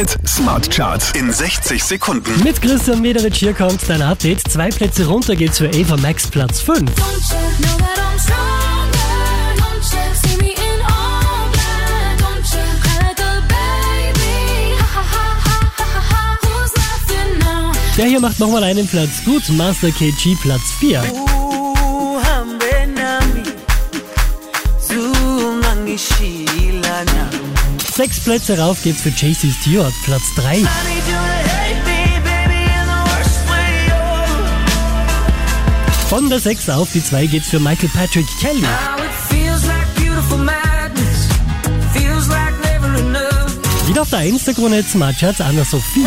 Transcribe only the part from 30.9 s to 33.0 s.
you to hate me, baby, in the